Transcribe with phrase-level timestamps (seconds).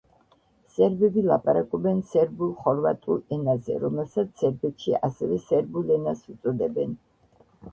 [0.75, 6.99] სერბები ლაპარაკობენ სერბულ-ხორვატულ ენაზე, რომელსაც სერბეთში ასევე სერბულ ენას უწოდებენ.